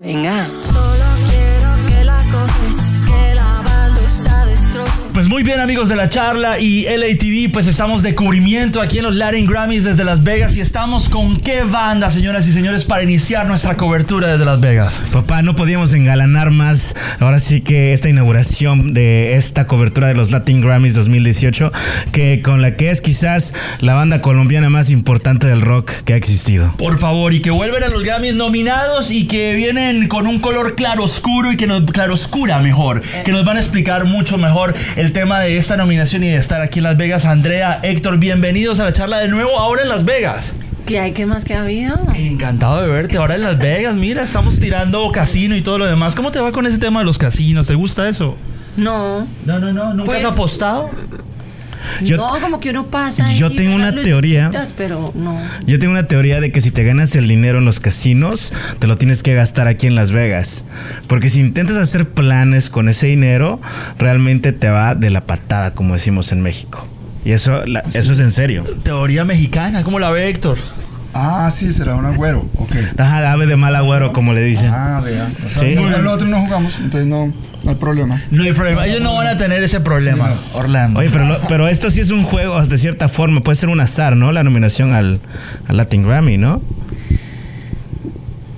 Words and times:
Venga. 0.00 0.53
Muy 5.34 5.42
bien 5.42 5.58
amigos 5.58 5.88
de 5.88 5.96
la 5.96 6.08
charla 6.08 6.60
y 6.60 6.84
LATV, 6.84 7.50
pues 7.52 7.66
estamos 7.66 8.04
de 8.04 8.14
cubrimiento 8.14 8.80
aquí 8.80 8.98
en 8.98 9.04
los 9.04 9.16
Latin 9.16 9.46
Grammys 9.46 9.82
desde 9.82 10.04
Las 10.04 10.22
Vegas 10.22 10.54
y 10.54 10.60
estamos 10.60 11.08
con 11.08 11.40
qué 11.40 11.64
banda, 11.64 12.08
señoras 12.08 12.46
y 12.46 12.52
señores, 12.52 12.84
para 12.84 13.02
iniciar 13.02 13.44
nuestra 13.48 13.76
cobertura 13.76 14.28
desde 14.28 14.44
Las 14.44 14.60
Vegas. 14.60 15.02
Papá, 15.10 15.42
no 15.42 15.56
podíamos 15.56 15.92
engalanar 15.92 16.52
más. 16.52 16.94
Ahora 17.18 17.40
sí 17.40 17.62
que 17.62 17.92
esta 17.92 18.08
inauguración 18.08 18.94
de 18.94 19.34
esta 19.34 19.66
cobertura 19.66 20.06
de 20.06 20.14
los 20.14 20.30
Latin 20.30 20.60
Grammys 20.60 20.94
2018, 20.94 21.72
que 22.12 22.40
con 22.40 22.62
la 22.62 22.76
que 22.76 22.90
es 22.90 23.00
quizás 23.00 23.54
la 23.80 23.94
banda 23.94 24.20
colombiana 24.20 24.70
más 24.70 24.88
importante 24.88 25.48
del 25.48 25.62
rock 25.62 25.90
que 26.04 26.12
ha 26.12 26.16
existido. 26.16 26.72
Por 26.76 27.00
favor, 27.00 27.34
y 27.34 27.40
que 27.40 27.50
vuelven 27.50 27.82
a 27.82 27.88
los 27.88 28.04
Grammys 28.04 28.36
nominados 28.36 29.10
y 29.10 29.26
que 29.26 29.54
vienen 29.54 30.06
con 30.06 30.28
un 30.28 30.38
color 30.38 30.76
claro 30.76 31.02
oscuro 31.02 31.50
y 31.50 31.56
que 31.56 31.66
nos 31.66 31.90
claro 31.90 32.14
oscura 32.14 32.60
mejor, 32.60 33.02
que 33.24 33.32
nos 33.32 33.44
van 33.44 33.56
a 33.56 33.60
explicar 33.60 34.04
mucho 34.04 34.38
mejor 34.38 34.76
el 34.94 35.10
tema 35.10 35.23
de 35.24 35.56
esta 35.56 35.78
nominación 35.78 36.22
y 36.22 36.28
de 36.28 36.36
estar 36.36 36.60
aquí 36.60 36.80
en 36.80 36.84
Las 36.84 36.98
Vegas. 36.98 37.24
Andrea, 37.24 37.80
Héctor, 37.82 38.18
bienvenidos 38.18 38.78
a 38.78 38.84
la 38.84 38.92
charla 38.92 39.18
de 39.20 39.28
nuevo 39.28 39.58
ahora 39.58 39.82
en 39.82 39.88
Las 39.88 40.04
Vegas. 40.04 40.52
¿Qué 40.84 41.00
hay? 41.00 41.12
¿Qué 41.12 41.24
más 41.24 41.46
que 41.46 41.54
ha 41.54 41.62
habido? 41.62 41.96
Encantado 42.14 42.82
de 42.82 42.88
verte 42.88 43.16
ahora 43.16 43.34
en 43.36 43.42
Las 43.42 43.56
Vegas. 43.58 43.94
Mira, 43.94 44.22
estamos 44.22 44.60
tirando 44.60 45.10
casino 45.12 45.56
y 45.56 45.62
todo 45.62 45.78
lo 45.78 45.86
demás. 45.86 46.14
¿Cómo 46.14 46.30
te 46.30 46.40
va 46.40 46.52
con 46.52 46.66
ese 46.66 46.76
tema 46.76 47.00
de 47.00 47.06
los 47.06 47.16
casinos? 47.16 47.66
¿Te 47.66 47.74
gusta 47.74 48.06
eso? 48.06 48.36
No. 48.76 49.26
No, 49.46 49.58
no, 49.58 49.72
no. 49.72 49.94
¿Nunca 49.94 50.04
Pues- 50.04 50.24
has 50.24 50.34
apostado? 50.34 50.90
Yo- 52.02 52.16
no, 52.16 52.28
como 52.40 52.60
que 52.60 52.70
uno 52.70 52.86
pasa. 52.86 53.32
yo 53.32 53.48
y 53.48 53.56
tengo 53.56 53.74
una 53.74 53.94
teoría. 53.94 54.46
lucecitas, 54.46 54.74
Pero 54.76 55.12
no. 55.14 55.38
Yo 55.66 55.78
tengo 55.78 55.92
una 55.92 56.08
teoría 56.08 56.40
de 56.40 56.50
que 56.52 56.60
si 56.60 56.70
te 56.70 56.84
ganas 56.84 57.14
el 57.14 57.28
dinero 57.28 57.58
en 57.58 57.64
los 57.64 57.80
casinos, 57.80 58.52
te 58.78 58.86
lo 58.86 58.96
tienes 58.96 59.22
que 59.22 59.34
gastar 59.34 59.68
aquí 59.68 59.86
en 59.86 59.94
Las 59.94 60.10
Vegas. 60.12 60.64
Porque 61.06 61.30
si 61.30 61.40
intentas 61.40 61.76
hacer 61.76 62.08
planes 62.08 62.70
con 62.70 62.88
ese 62.88 63.06
dinero, 63.06 63.60
realmente 63.98 64.52
te 64.52 64.68
va 64.68 64.94
de 64.94 65.10
la 65.10 65.22
patada, 65.26 65.74
como 65.74 65.94
decimos 65.94 66.32
en 66.32 66.40
México. 66.42 66.86
Y 67.24 67.32
eso, 67.32 67.64
la- 67.66 67.84
eso 67.94 68.12
es 68.12 68.18
en 68.20 68.30
serio. 68.30 68.64
Teoría 68.82 69.24
mexicana. 69.24 69.82
¿Cómo 69.82 69.98
la 69.98 70.10
ve 70.10 70.28
Héctor? 70.28 70.58
Ah, 71.16 71.48
sí, 71.54 71.70
será 71.72 71.94
un 71.94 72.04
agüero. 72.06 72.48
Ok. 72.56 72.74
Ajá, 72.98 73.30
ave 73.32 73.46
de 73.46 73.56
mal 73.56 73.76
agüero, 73.76 74.12
como 74.12 74.32
le 74.32 74.42
dicen. 74.42 74.70
Ah, 74.74 75.00
vea. 75.02 75.28
O 75.46 75.48
sea, 75.48 75.62
Sí. 75.62 75.74
no, 75.76 75.88
nosotros 75.88 76.28
no 76.28 76.40
jugamos, 76.40 76.76
entonces 76.78 77.06
no, 77.08 77.32
no 77.64 77.70
hay 77.70 77.76
problema. 77.76 78.22
No 78.30 78.42
hay 78.44 78.52
problema. 78.52 78.86
Ellos 78.86 79.00
no 79.00 79.14
van 79.14 79.26
a 79.26 79.38
tener 79.38 79.62
ese 79.62 79.80
problema, 79.80 80.32
Sí, 80.32 80.38
Orlando. 80.54 81.00
Oye, 81.00 81.10
pero, 81.10 81.40
pero 81.48 81.68
esto 81.68 81.90
sí 81.90 82.00
es 82.00 82.10
un 82.10 82.22
juego 82.22 82.64
de 82.64 82.78
cierta 82.78 83.08
forma. 83.08 83.40
Puede 83.40 83.56
ser 83.56 83.68
un 83.70 83.80
azar, 83.80 84.16
¿no? 84.16 84.32
La 84.32 84.42
nominación 84.42 84.92
al, 84.92 85.20
al 85.66 85.76
Latin 85.76 86.02
Grammy, 86.02 86.36
¿no? 86.36 86.60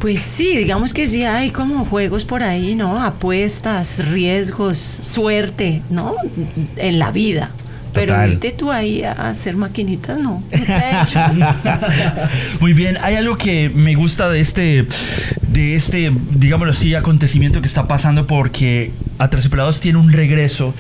Pues 0.01 0.21
sí, 0.21 0.57
digamos 0.57 0.93
que 0.93 1.07
sí 1.07 1.25
hay 1.25 1.51
como 1.51 1.85
juegos 1.85 2.25
por 2.25 2.43
ahí, 2.43 2.75
¿no? 2.75 3.03
Apuestas, 3.03 4.05
riesgos, 4.11 4.79
suerte, 4.79 5.83
¿no? 5.91 6.15
En 6.77 6.99
la 6.99 7.11
vida. 7.11 7.51
Pero 7.97 8.27
irte 8.27 8.53
tú 8.53 8.71
ahí 8.71 9.03
a 9.03 9.31
hacer 9.31 9.57
maquinitas, 9.57 10.19
no. 10.19 10.43
Muy 12.61 12.73
bien, 12.73 12.99
hay 13.03 13.17
algo 13.17 13.37
que 13.37 13.71
me 13.71 13.95
gusta 13.95 14.29
de 14.29 14.41
este, 14.41 14.87
de 15.49 15.75
este, 15.75 16.13
digámoslo 16.31 16.73
así, 16.73 16.95
acontecimiento 16.95 17.61
que 17.61 17.67
está 17.67 17.89
pasando 17.89 18.27
porque 18.27 18.93
Aterciopelados 19.19 19.81
tiene 19.81 19.99
un 19.99 20.13
regreso 20.13 20.75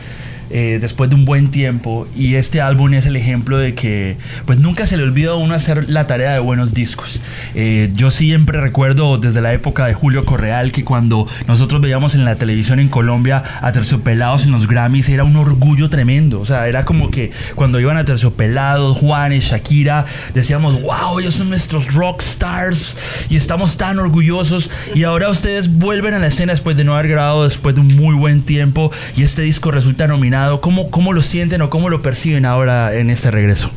eh, 0.58 0.78
después 0.80 1.10
de 1.10 1.16
un 1.16 1.26
buen 1.26 1.50
tiempo 1.50 2.08
y 2.16 2.36
este 2.36 2.62
álbum 2.62 2.94
es 2.94 3.04
el 3.04 3.14
ejemplo 3.14 3.58
de 3.58 3.74
que 3.74 4.16
pues 4.46 4.58
nunca 4.58 4.86
se 4.86 4.96
le 4.96 5.02
olvida 5.02 5.32
a 5.32 5.34
uno 5.34 5.54
hacer 5.54 5.90
la 5.90 6.06
tarea 6.06 6.32
de 6.32 6.38
buenos 6.38 6.72
discos. 6.72 7.20
Eh, 7.54 7.90
yo 7.94 8.10
siempre 8.10 8.58
recuerdo 8.62 9.18
desde 9.18 9.42
la 9.42 9.52
época 9.52 9.84
de 9.84 9.92
Julio 9.92 10.24
Correal 10.24 10.72
que 10.72 10.82
cuando 10.82 11.28
nosotros 11.46 11.82
veíamos 11.82 12.14
en 12.14 12.24
la 12.24 12.36
televisión 12.36 12.80
en 12.80 12.88
Colombia 12.88 13.44
a 13.60 13.70
Terciopelados 13.72 14.46
en 14.46 14.52
los 14.52 14.66
Grammys 14.66 15.10
era 15.10 15.24
un 15.24 15.36
orgullo 15.36 15.90
tremendo. 15.90 16.40
O 16.40 16.46
sea, 16.46 16.66
era 16.68 16.86
como 16.86 17.10
que 17.10 17.32
cuando 17.54 17.78
iban 17.78 17.98
a 17.98 18.06
Terciopelados, 18.06 18.96
Juanes, 18.96 19.44
Shakira, 19.44 20.06
decíamos, 20.32 20.80
wow, 20.80 21.20
ellos 21.20 21.34
son 21.34 21.50
nuestros 21.50 21.92
rock 21.92 22.22
stars 22.22 22.96
y 23.28 23.36
estamos 23.36 23.76
tan 23.76 23.98
orgullosos. 23.98 24.70
Y 24.94 25.02
ahora 25.02 25.28
ustedes 25.28 25.70
vuelven 25.70 26.14
a 26.14 26.18
la 26.18 26.28
escena 26.28 26.54
después 26.54 26.78
de 26.78 26.84
no 26.84 26.94
haber 26.94 27.08
grabado, 27.08 27.44
después 27.44 27.74
de 27.74 27.82
un 27.82 27.94
muy 27.94 28.14
buen 28.14 28.40
tiempo 28.40 28.90
y 29.18 29.22
este 29.22 29.42
disco 29.42 29.70
resulta 29.70 30.06
nominado. 30.08 30.45
¿Cómo, 30.60 30.90
cómo 30.90 31.12
lo 31.12 31.22
sienten 31.22 31.62
o 31.62 31.70
cómo 31.70 31.88
lo 31.88 32.02
perciben 32.02 32.44
ahora 32.44 32.94
en 32.94 33.10
este 33.10 33.30
regreso? 33.30 33.70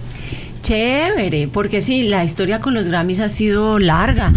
Chévere, 0.62 1.48
porque 1.48 1.82
sí, 1.82 2.04
la 2.04 2.24
historia 2.24 2.60
con 2.60 2.74
los 2.74 2.88
Grammys 2.88 3.22
ha 3.22 3.30
sido 3.30 3.80
larga. 3.80 4.34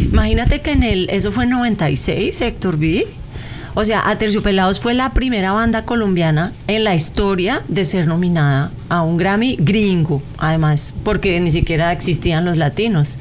Imagínate 0.00 0.60
que 0.60 0.72
en 0.72 0.82
el, 0.82 1.10
eso 1.10 1.32
fue 1.32 1.44
en 1.44 1.50
96, 1.50 2.40
Héctor 2.40 2.76
B. 2.76 3.06
O 3.74 3.84
sea, 3.86 4.06
Aterciopelados 4.08 4.80
fue 4.80 4.92
la 4.92 5.14
primera 5.14 5.52
banda 5.52 5.86
colombiana 5.86 6.52
en 6.66 6.84
la 6.84 6.94
historia 6.94 7.62
de 7.68 7.86
ser 7.86 8.06
nominada 8.06 8.70
a 8.90 9.02
un 9.02 9.16
Grammy 9.16 9.56
gringo, 9.58 10.22
además, 10.36 10.92
porque 11.04 11.40
ni 11.40 11.50
siquiera 11.50 11.90
existían 11.90 12.44
los 12.44 12.58
latinos. 12.58 13.18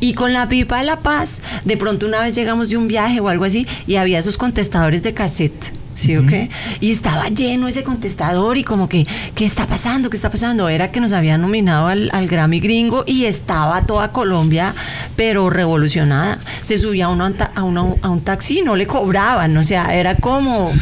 Y 0.00 0.14
con 0.14 0.32
la 0.32 0.48
pipa 0.48 0.78
de 0.78 0.84
la 0.84 1.00
paz, 1.00 1.42
de 1.66 1.76
pronto 1.76 2.06
una 2.06 2.22
vez 2.22 2.34
llegamos 2.34 2.70
de 2.70 2.78
un 2.78 2.88
viaje 2.88 3.20
o 3.20 3.28
algo 3.28 3.44
así 3.44 3.66
y 3.86 3.96
había 3.96 4.18
esos 4.18 4.38
contestadores 4.38 5.02
de 5.02 5.12
cassette. 5.12 5.81
¿Sí 5.94 6.16
o 6.16 6.26
qué? 6.26 6.48
Y 6.80 6.90
estaba 6.90 7.28
lleno 7.28 7.68
ese 7.68 7.82
contestador 7.84 8.56
y 8.56 8.64
como 8.64 8.88
que, 8.88 9.06
¿qué 9.34 9.44
está 9.44 9.66
pasando? 9.66 10.08
¿Qué 10.08 10.16
está 10.16 10.30
pasando? 10.30 10.68
Era 10.70 10.90
que 10.90 11.00
nos 11.00 11.12
habían 11.12 11.42
nominado 11.42 11.88
al, 11.88 12.08
al 12.14 12.28
Grammy 12.28 12.60
gringo 12.60 13.04
y 13.06 13.26
estaba 13.26 13.82
toda 13.82 14.10
Colombia, 14.10 14.74
pero 15.16 15.50
revolucionada. 15.50 16.38
Se 16.62 16.78
subía 16.78 17.08
uno 17.08 17.24
a 17.24 17.26
un, 17.28 17.34
ta- 17.34 17.52
a 17.54 17.62
uno- 17.62 17.96
a 18.00 18.08
un 18.08 18.22
taxi 18.22 18.60
y 18.60 18.62
no 18.62 18.74
le 18.74 18.86
cobraban, 18.86 19.54
o 19.56 19.64
sea, 19.64 19.94
era 19.94 20.14
como, 20.16 20.72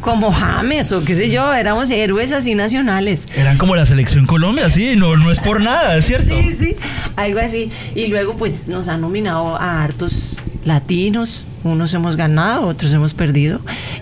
como 0.00 0.30
James 0.32 0.92
o 0.92 1.02
qué 1.04 1.14
sé 1.14 1.30
yo, 1.30 1.52
éramos 1.52 1.90
héroes 1.90 2.30
así 2.30 2.54
nacionales. 2.54 3.28
Eran 3.34 3.58
como 3.58 3.74
la 3.74 3.86
selección 3.86 4.24
Colombia, 4.26 4.70
sí, 4.70 4.94
no, 4.96 5.16
no 5.16 5.32
es 5.32 5.40
por 5.40 5.60
nada, 5.60 5.96
es 5.96 6.06
cierto. 6.06 6.36
Sí, 6.38 6.54
sí, 6.58 6.76
algo 7.16 7.40
así. 7.40 7.72
Y 7.96 8.06
luego 8.06 8.36
pues 8.36 8.68
nos 8.68 8.86
han 8.88 9.00
nominado 9.00 9.56
a 9.56 9.82
hartos 9.82 10.38
latinos, 10.64 11.44
unos 11.64 11.92
hemos 11.94 12.14
ganado, 12.16 12.66
otros 12.68 12.92
hemos 12.94 13.14
perdido. 13.14 13.60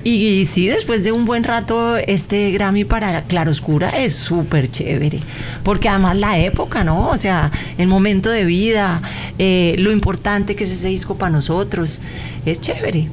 Y, 0.08 0.46
sí, 0.46 0.68
después 0.68 1.02
de 1.02 1.10
un 1.10 1.24
buen 1.24 1.42
rato, 1.42 1.96
este 1.96 2.52
Grammy 2.52 2.84
para 2.84 3.22
Claroscura 3.22 3.88
es 3.88 4.14
súper 4.14 4.70
chévere. 4.70 5.18
Porque 5.64 5.88
además 5.88 6.16
la 6.16 6.38
época, 6.38 6.84
¿no? 6.84 7.08
O 7.08 7.16
sea, 7.16 7.50
el 7.76 7.88
momento 7.88 8.30
de 8.30 8.44
vida, 8.44 9.02
eh, 9.40 9.74
lo 9.80 9.90
importante 9.90 10.54
que 10.54 10.62
es 10.62 10.70
ese 10.70 10.86
disco 10.86 11.16
para 11.18 11.30
nosotros, 11.32 12.00
es 12.44 12.60
chévere. 12.60 13.08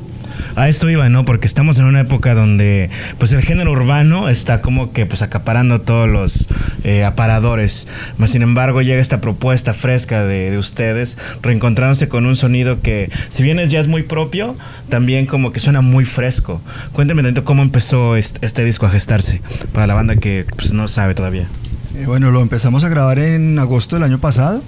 A 0.55 0.69
esto 0.69 0.89
iba, 0.89 1.09
¿no? 1.09 1.25
Porque 1.25 1.47
estamos 1.47 1.79
en 1.79 1.85
una 1.85 2.01
época 2.01 2.33
donde 2.35 2.89
pues 3.17 3.31
el 3.33 3.41
género 3.41 3.71
urbano 3.71 4.29
está 4.29 4.61
como 4.61 4.91
que 4.91 5.05
pues 5.05 5.21
acaparando 5.21 5.81
todos 5.81 6.07
los 6.07 6.47
eh, 6.83 7.03
aparadores. 7.03 7.87
Mas, 8.17 8.31
sin 8.31 8.41
embargo, 8.41 8.81
llega 8.81 9.01
esta 9.01 9.21
propuesta 9.21 9.73
fresca 9.73 10.23
de, 10.25 10.51
de 10.51 10.57
ustedes, 10.57 11.17
reencontrándose 11.41 12.07
con 12.07 12.25
un 12.25 12.35
sonido 12.35 12.81
que, 12.81 13.09
si 13.29 13.43
bien 13.43 13.59
es 13.59 13.69
jazz 13.69 13.87
muy 13.87 14.03
propio, 14.03 14.55
también 14.89 15.25
como 15.25 15.51
que 15.51 15.59
suena 15.59 15.81
muy 15.81 16.05
fresco. 16.05 16.61
Cuéntenme 16.91 17.23
dentro 17.23 17.43
cómo 17.43 17.61
empezó 17.61 18.15
este, 18.15 18.45
este 18.45 18.63
disco 18.63 18.85
a 18.85 18.89
gestarse 18.89 19.41
para 19.71 19.87
la 19.87 19.93
banda 19.93 20.15
que 20.15 20.45
pues, 20.55 20.73
no 20.73 20.87
sabe 20.87 21.15
todavía. 21.15 21.47
Eh, 21.95 22.05
bueno, 22.05 22.31
lo 22.31 22.41
empezamos 22.41 22.83
a 22.83 22.89
grabar 22.89 23.19
en 23.19 23.59
agosto 23.59 23.95
del 23.95 24.03
año 24.03 24.19
pasado, 24.19 24.63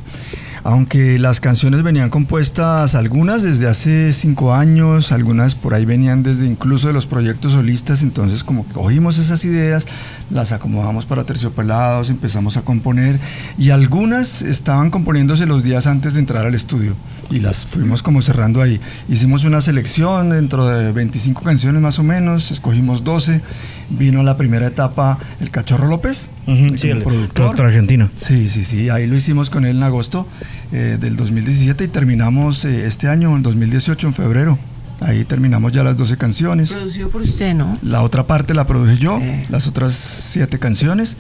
aunque 0.66 1.20
las 1.20 1.40
canciones 1.40 1.84
venían 1.84 2.10
compuestas 2.10 2.96
algunas 2.96 3.44
desde 3.44 3.68
hace 3.68 4.12
cinco 4.12 4.56
años, 4.56 5.12
algunas 5.12 5.54
por 5.54 5.76
ahí 5.76 5.86
venían 5.86 6.24
desde 6.24 6.48
incluso 6.48 6.88
de 6.88 6.94
los 6.94 7.06
proyectos 7.06 7.52
solistas, 7.52 8.02
entonces 8.02 8.44
como 8.44 8.68
que 8.68 8.74
cogimos 8.74 9.20
esas 9.20 9.46
ideas, 9.46 9.86
las 10.32 10.54
acomodamos 10.54 11.06
para 11.06 11.24
terciopelados, 11.24 12.10
empezamos 12.10 12.58
a 12.58 12.64
componer 12.64 13.20
y 13.60 13.70
algunas 13.70 14.42
estaban 14.42 14.90
componiéndose 14.90 15.46
los 15.46 15.62
días 15.64 15.86
antes 15.86 16.16
de 16.16 16.22
entrar 16.22 16.48
al 16.48 16.56
estudio 16.56 16.96
y 17.30 17.40
las 17.40 17.66
fuimos 17.66 18.04
como 18.04 18.22
cerrando 18.22 18.62
ahí. 18.62 18.80
Hicimos 19.10 19.44
una 19.46 19.62
selección 19.62 20.30
dentro 20.30 20.68
de 20.68 20.92
25 20.92 21.42
canciones 21.42 21.82
más 21.82 22.00
o 22.00 22.04
menos, 22.04 22.52
escogimos 22.52 23.04
12, 23.04 23.42
vino 23.90 24.24
la 24.24 24.38
primera 24.38 24.68
etapa 24.68 25.18
el 25.40 25.50
Cachorro 25.50 25.88
López, 25.88 26.28
sí, 26.46 26.90
el 26.90 27.04
productor. 27.04 27.34
productor 27.34 27.66
argentino. 27.68 28.10
Sí, 28.16 28.48
sí, 28.50 28.64
sí, 28.64 28.90
ahí 28.90 29.08
lo 29.08 29.16
hicimos 29.16 29.50
con 29.50 29.66
él 29.66 29.78
en 29.78 29.84
agosto 29.84 30.28
eh, 30.72 30.98
del 31.00 31.16
2017 31.16 31.84
y 31.84 31.88
terminamos 31.88 32.66
eh, 32.66 32.86
este 32.86 33.08
año, 33.08 33.36
en 33.36 33.44
2018, 33.44 34.08
en 34.08 34.14
febrero. 34.14 34.60
Ahí 35.02 35.26
terminamos 35.26 35.72
ya 35.74 35.84
las 35.84 35.98
12 35.98 36.18
canciones. 36.18 36.72
Producido 36.72 37.10
por 37.10 37.22
usted, 37.22 37.54
¿no? 37.54 37.78
La 37.82 38.02
otra 38.02 38.24
parte 38.26 38.54
la 38.54 38.66
produje 38.66 38.98
yo, 38.98 39.20
Eh. 39.22 39.46
las 39.50 39.68
otras 39.68 39.94
siete 39.94 40.58
canciones. 40.58 41.18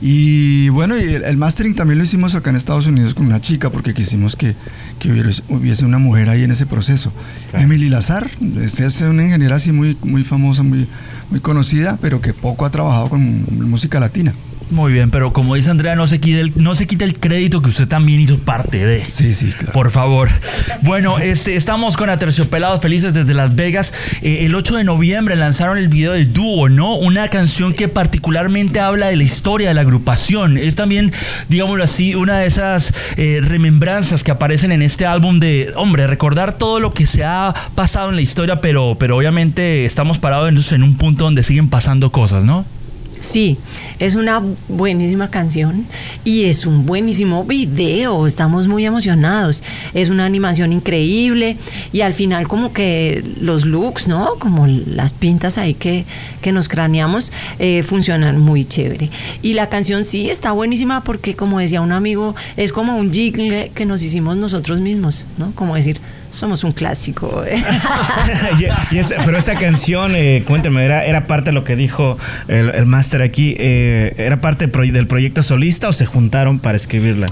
Y 0.00 0.68
bueno, 0.70 0.96
y 0.96 1.02
el, 1.02 1.24
el 1.24 1.36
mastering 1.36 1.74
también 1.74 1.98
lo 1.98 2.04
hicimos 2.04 2.34
acá 2.34 2.50
en 2.50 2.56
Estados 2.56 2.86
Unidos 2.86 3.14
con 3.14 3.26
una 3.26 3.40
chica 3.40 3.68
porque 3.70 3.92
quisimos 3.94 4.34
que, 4.36 4.54
que 4.98 5.10
hubiese, 5.12 5.42
hubiese 5.48 5.84
una 5.84 5.98
mujer 5.98 6.30
ahí 6.30 6.44
en 6.44 6.52
ese 6.52 6.66
proceso. 6.66 7.12
Emily 7.52 7.88
Lazar, 7.88 8.30
es, 8.62 8.80
es 8.80 9.00
una 9.02 9.24
ingeniera 9.24 9.56
así 9.56 9.72
muy, 9.72 9.96
muy 10.02 10.24
famosa, 10.24 10.62
muy, 10.62 10.86
muy 11.30 11.40
conocida, 11.40 11.98
pero 12.00 12.20
que 12.20 12.32
poco 12.32 12.64
ha 12.64 12.70
trabajado 12.70 13.08
con 13.10 13.44
música 13.68 14.00
latina. 14.00 14.32
Muy 14.70 14.92
bien, 14.92 15.10
pero 15.10 15.32
como 15.32 15.54
dice 15.54 15.70
Andrea, 15.70 15.96
no 15.96 16.06
se 16.06 16.20
quite 16.20 16.40
el, 16.40 16.52
no 16.56 16.74
se 16.74 16.86
quite 16.86 17.04
el 17.04 17.18
crédito 17.18 17.62
que 17.62 17.70
usted 17.70 17.88
también 17.88 18.20
hizo 18.20 18.38
parte 18.38 18.84
de. 18.84 19.04
Sí, 19.04 19.32
sí, 19.32 19.50
claro. 19.52 19.72
Por 19.72 19.90
favor. 19.90 20.28
Bueno, 20.82 21.18
este, 21.18 21.56
estamos 21.56 21.96
con 21.96 22.10
Aterciopelados 22.10 22.80
Felices 22.80 23.14
desde 23.14 23.32
Las 23.34 23.54
Vegas. 23.54 23.92
Eh, 24.20 24.44
el 24.44 24.54
8 24.54 24.76
de 24.76 24.84
noviembre 24.84 25.36
lanzaron 25.36 25.78
el 25.78 25.88
video 25.88 26.12
del 26.12 26.32
dúo, 26.32 26.68
¿no? 26.68 26.96
Una 26.96 27.28
canción 27.28 27.72
que 27.72 27.88
particularmente 27.88 28.80
habla 28.80 29.06
de 29.06 29.16
la 29.16 29.22
historia 29.22 29.68
de 29.68 29.74
la 29.74 29.80
agrupación. 29.80 30.58
Es 30.58 30.74
también, 30.74 31.12
digámoslo 31.48 31.82
así, 31.82 32.14
una 32.14 32.38
de 32.38 32.46
esas 32.46 32.92
eh, 33.16 33.40
remembranzas 33.42 34.22
que 34.22 34.30
aparecen 34.30 34.72
en 34.72 34.82
este 34.82 35.06
álbum 35.06 35.40
de, 35.40 35.72
hombre, 35.76 36.06
recordar 36.06 36.52
todo 36.52 36.78
lo 36.78 36.92
que 36.92 37.06
se 37.06 37.24
ha 37.24 37.54
pasado 37.74 38.10
en 38.10 38.16
la 38.16 38.22
historia, 38.22 38.60
pero, 38.60 38.96
pero 38.98 39.16
obviamente 39.16 39.86
estamos 39.86 40.18
parados 40.18 40.48
en, 40.48 40.74
en 40.74 40.82
un 40.82 40.96
punto 40.96 41.24
donde 41.24 41.42
siguen 41.42 41.68
pasando 41.68 42.12
cosas, 42.12 42.44
¿no? 42.44 42.64
Sí, 43.20 43.58
es 43.98 44.14
una 44.14 44.42
buenísima 44.68 45.28
canción 45.28 45.86
y 46.24 46.44
es 46.44 46.66
un 46.66 46.86
buenísimo 46.86 47.44
video, 47.44 48.26
estamos 48.26 48.68
muy 48.68 48.84
emocionados, 48.86 49.64
es 49.92 50.08
una 50.08 50.24
animación 50.24 50.72
increíble 50.72 51.56
y 51.92 52.02
al 52.02 52.12
final 52.12 52.46
como 52.46 52.72
que 52.72 53.24
los 53.40 53.64
looks, 53.64 54.06
¿no? 54.06 54.36
Como 54.38 54.66
las 54.66 55.12
pintas 55.12 55.58
ahí 55.58 55.74
que, 55.74 56.04
que 56.40 56.52
nos 56.52 56.68
craneamos 56.68 57.32
eh, 57.58 57.82
funcionan 57.82 58.38
muy 58.38 58.64
chévere. 58.64 59.10
Y 59.42 59.54
la 59.54 59.68
canción 59.68 60.04
sí 60.04 60.30
está 60.30 60.52
buenísima 60.52 61.02
porque 61.02 61.34
como 61.34 61.58
decía 61.58 61.80
un 61.80 61.92
amigo, 61.92 62.36
es 62.56 62.72
como 62.72 62.96
un 62.96 63.12
jingle 63.12 63.72
que 63.74 63.84
nos 63.84 64.02
hicimos 64.02 64.36
nosotros 64.36 64.80
mismos, 64.80 65.26
¿no? 65.38 65.52
Como 65.56 65.74
decir, 65.74 66.00
somos 66.30 66.64
un 66.64 66.72
clásico. 66.72 67.44
¿eh? 67.46 67.62
Pero 69.24 69.38
esa 69.38 69.54
canción, 69.56 70.14
eh, 70.14 70.44
cuénteme, 70.46 70.84
¿era, 70.84 71.04
¿era 71.04 71.26
parte 71.26 71.50
de 71.50 71.54
lo 71.54 71.64
que 71.64 71.76
dijo 71.76 72.18
el, 72.48 72.70
el 72.70 72.86
máster 72.86 73.22
aquí? 73.22 73.54
eh, 73.58 74.14
¿Era 74.18 74.40
parte 74.40 74.66
del 74.66 75.06
proyecto 75.06 75.42
solista 75.42 75.88
o 75.88 75.92
se 75.92 76.06
juntaron 76.06 76.58
para 76.58 76.76
escribirla? 76.76 77.28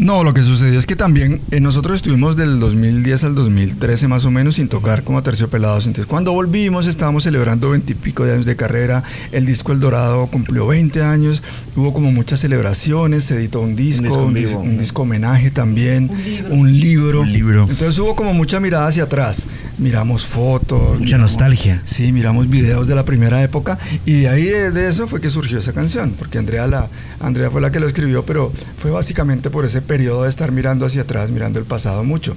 No, 0.00 0.24
lo 0.24 0.32
que 0.32 0.42
sucedió 0.42 0.78
es 0.78 0.86
que 0.86 0.96
también 0.96 1.42
eh, 1.50 1.60
nosotros 1.60 1.96
estuvimos 1.96 2.34
del 2.34 2.58
2010 2.58 3.24
al 3.24 3.34
2013 3.34 4.08
más 4.08 4.24
o 4.24 4.30
menos 4.30 4.54
sin 4.54 4.66
tocar 4.66 5.04
como 5.04 5.22
Terciopelados. 5.22 5.86
Entonces, 5.86 6.06
cuando 6.06 6.32
volvimos 6.32 6.86
estábamos 6.86 7.24
celebrando 7.24 7.68
veintipico 7.68 8.24
de 8.24 8.32
años 8.32 8.46
de 8.46 8.56
carrera. 8.56 9.02
El 9.30 9.44
disco 9.44 9.72
El 9.72 9.80
Dorado 9.80 10.26
cumplió 10.28 10.66
20 10.66 11.02
años. 11.02 11.42
Hubo 11.76 11.92
como 11.92 12.10
muchas 12.12 12.40
celebraciones. 12.40 13.24
Se 13.24 13.34
editó 13.36 13.60
un 13.60 13.76
disco, 13.76 14.24
un, 14.24 14.34
dis- 14.34 14.48
vivo. 14.48 14.60
un 14.60 14.78
disco 14.78 15.02
homenaje 15.02 15.50
también, 15.50 16.10
un 16.48 16.72
libro. 16.80 17.20
Un 17.20 17.32
libro. 17.32 17.66
Entonces 17.68 17.98
hubo 17.98 18.16
como 18.16 18.32
mucha 18.32 18.58
mirada 18.58 18.86
hacia 18.86 19.02
atrás. 19.02 19.46
Miramos 19.76 20.24
fotos. 20.26 20.98
Mucha 20.98 21.16
miramos- 21.18 21.20
nostalgia. 21.32 21.82
Sí, 21.84 22.10
miramos 22.10 22.48
videos 22.48 22.88
de 22.88 22.94
la 22.94 23.04
primera 23.04 23.42
época 23.42 23.78
y 24.06 24.12
de 24.22 24.28
ahí 24.30 24.44
de, 24.44 24.70
de 24.70 24.88
eso 24.88 25.06
fue 25.06 25.20
que 25.20 25.28
surgió 25.28 25.58
esa 25.58 25.74
canción, 25.74 26.14
porque 26.18 26.38
Andrea, 26.38 26.66
la, 26.66 26.88
Andrea 27.20 27.50
fue 27.50 27.60
la 27.60 27.70
que 27.70 27.80
lo 27.80 27.86
escribió, 27.86 28.24
pero 28.24 28.50
fue 28.78 28.90
básicamente 28.90 29.50
por 29.50 29.66
ese 29.66 29.82
periodo 29.90 30.22
de 30.22 30.28
estar 30.28 30.52
mirando 30.52 30.86
hacia 30.86 31.02
atrás, 31.02 31.32
mirando 31.32 31.58
el 31.58 31.64
pasado 31.64 32.04
mucho. 32.04 32.36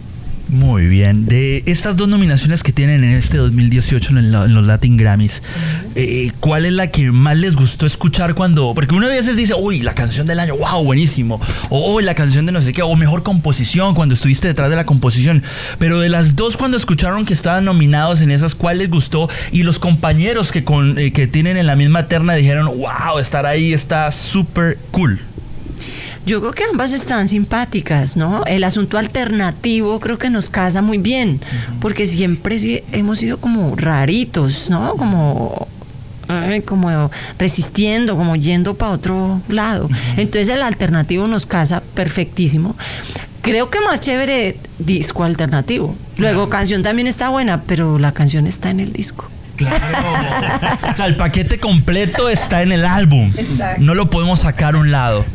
Muy 0.50 0.88
bien. 0.88 1.28
De 1.28 1.62
estas 1.68 1.96
dos 1.96 2.08
nominaciones 2.08 2.64
que 2.64 2.72
tienen 2.74 3.04
en 3.04 3.12
este 3.12 3.38
2018 3.38 4.10
en, 4.10 4.18
en 4.18 4.54
los 4.56 4.66
Latin 4.66 4.98
Grammys, 4.98 5.44
eh, 5.94 6.32
¿cuál 6.40 6.66
es 6.66 6.74
la 6.74 6.88
que 6.88 7.12
más 7.12 7.38
les 7.38 7.56
gustó 7.56 7.86
escuchar 7.86 8.34
cuando.? 8.34 8.74
Porque 8.74 8.96
uno 8.96 9.06
a 9.06 9.10
veces 9.10 9.36
dice, 9.36 9.54
uy, 9.56 9.82
la 9.82 9.94
canción 9.94 10.26
del 10.26 10.40
año, 10.40 10.58
wow, 10.58 10.84
buenísimo. 10.84 11.40
O 11.70 11.94
"Uy, 11.94 12.04
la 12.04 12.16
canción 12.16 12.48
de 12.48 12.52
no 12.52 12.60
sé 12.60 12.74
qué, 12.74 12.82
o 12.82 12.96
mejor 12.96 13.22
composición 13.22 13.94
cuando 13.94 14.16
estuviste 14.16 14.48
detrás 14.48 14.72
de 14.72 14.76
la 14.76 14.86
composición. 14.86 15.44
Pero 15.78 16.00
de 16.00 16.10
las 16.10 16.36
dos, 16.36 16.58
cuando 16.58 16.76
escucharon 16.76 17.24
que 17.26 17.34
estaban 17.34 17.66
nominados 17.66 18.22
en 18.22 18.32
esas, 18.32 18.56
¿cuál 18.56 18.80
les 18.80 18.90
gustó? 18.90 19.30
Y 19.52 19.62
los 19.62 19.78
compañeros 19.78 20.52
que, 20.52 20.64
con, 20.64 20.98
eh, 20.98 21.12
que 21.14 21.28
tienen 21.28 21.58
en 21.58 21.68
la 21.68 21.76
misma 21.76 22.08
terna 22.08 22.34
dijeron, 22.34 22.66
wow, 22.66 23.20
estar 23.20 23.46
ahí 23.46 23.74
está 23.74 24.12
súper 24.12 24.80
cool. 24.90 25.20
Yo 26.26 26.40
creo 26.40 26.54
que 26.54 26.64
ambas 26.64 26.94
están 26.94 27.28
simpáticas, 27.28 28.16
¿no? 28.16 28.46
El 28.46 28.64
asunto 28.64 28.98
alternativo 28.98 30.00
creo 30.00 30.18
que 30.18 30.30
nos 30.30 30.50
casa 30.50 30.82
muy 30.82 30.98
bien, 30.98 31.42
porque 31.82 32.06
siempre 32.06 32.84
hemos 32.92 33.20
sido 33.20 33.38
como 33.38 33.76
raritos, 33.76 34.70
¿no? 34.70 34.96
Como 34.96 35.68
resistiendo, 37.38 38.16
como 38.16 38.36
yendo 38.36 38.76
para 38.76 38.92
otro 38.92 39.42
lado. 39.50 39.90
Entonces 40.18 40.50
el 40.50 40.62
alternativo 40.62 41.28
nos 41.28 41.46
casa 41.46 41.82
perfectísimo. 41.94 42.76
Creo 43.42 43.70
que 43.70 43.82
más 43.82 44.00
chévere 44.00 44.58
disco 44.80 45.26
alternativo. 45.26 45.96
Luego 46.18 46.50
canción 46.50 46.84
también 46.84 47.08
está 47.08 47.30
buena, 47.30 47.64
pero 47.64 48.00
la 48.00 48.14
canción 48.14 48.48
está 48.48 48.70
en 48.70 48.80
el 48.80 48.94
disco. 48.94 49.30
Claro. 49.58 49.76
o 50.92 50.96
sea, 50.96 51.06
el 51.06 51.16
paquete 51.16 51.60
completo 51.60 52.30
está 52.30 52.62
en 52.62 52.72
el 52.72 52.86
álbum. 52.86 53.32
No 53.80 53.96
lo 53.96 54.10
podemos 54.10 54.42
sacar 54.42 54.76
a 54.76 54.78
un 54.78 54.92
lado. 54.92 55.26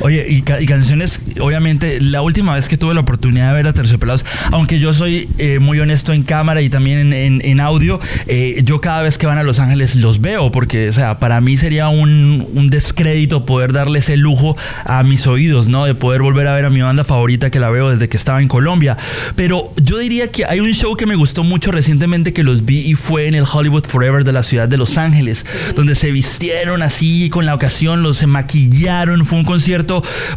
Oye, 0.00 0.26
y, 0.28 0.42
ca- 0.42 0.60
y 0.60 0.66
canciones, 0.66 1.20
obviamente, 1.40 2.00
la 2.00 2.22
última 2.22 2.54
vez 2.54 2.68
que 2.68 2.76
tuve 2.76 2.94
la 2.94 3.00
oportunidad 3.00 3.48
de 3.50 3.54
ver 3.54 3.68
a 3.68 3.72
Terciopelados, 3.72 4.24
aunque 4.50 4.78
yo 4.78 4.92
soy 4.92 5.28
eh, 5.38 5.58
muy 5.58 5.78
honesto 5.80 6.12
en 6.12 6.22
cámara 6.22 6.62
y 6.62 6.70
también 6.70 6.98
en, 6.98 7.12
en- 7.12 7.42
en 7.44 7.60
audio, 7.60 8.00
eh, 8.26 8.62
yo 8.64 8.80
cada 8.80 9.02
vez 9.02 9.18
que 9.18 9.26
van 9.26 9.38
a 9.38 9.42
Los 9.42 9.58
Ángeles 9.58 9.94
los 9.96 10.20
veo, 10.20 10.50
porque, 10.52 10.88
o 10.88 10.92
sea, 10.92 11.18
para 11.18 11.40
mí 11.40 11.56
sería 11.56 11.88
un, 11.88 12.46
un 12.54 12.70
descrédito 12.70 13.46
poder 13.46 13.72
darle 13.72 13.98
ese 14.00 14.16
lujo 14.16 14.56
a 14.84 15.02
mis 15.02 15.26
oídos, 15.26 15.68
¿no? 15.68 15.84
De 15.84 15.94
poder 15.94 16.22
volver 16.22 16.46
a 16.46 16.54
ver 16.54 16.64
a 16.64 16.70
mi 16.70 16.80
banda 16.82 17.04
favorita 17.04 17.50
que 17.50 17.60
la 17.60 17.70
veo 17.70 17.90
desde 17.90 18.08
que 18.08 18.16
estaba 18.16 18.40
en 18.42 18.48
Colombia. 18.48 18.96
Pero 19.36 19.72
yo 19.82 19.98
diría 19.98 20.30
que 20.30 20.44
hay 20.44 20.60
un 20.60 20.72
show 20.72 20.96
que 20.96 21.06
me 21.06 21.14
gustó 21.14 21.44
mucho 21.44 21.70
recientemente 21.72 22.32
que 22.32 22.42
los 22.42 22.64
vi 22.64 22.78
y 22.80 22.94
fue 22.94 23.26
en 23.28 23.34
el 23.34 23.44
Hollywood 23.50 23.84
Forever 23.86 24.24
de 24.24 24.32
la 24.32 24.42
ciudad 24.42 24.68
de 24.68 24.76
Los 24.78 24.96
Ángeles, 24.98 25.44
donde 25.76 25.94
se 25.94 26.10
vistieron 26.10 26.82
así 26.82 27.30
con 27.30 27.46
la 27.46 27.54
ocasión, 27.54 28.02
los 28.02 28.16
se 28.18 28.26
maquillaron, 28.26 29.24
fue 29.26 29.38
un 29.38 29.44
concierto 29.44 29.61